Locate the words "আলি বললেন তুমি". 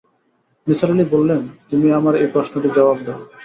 0.93-1.87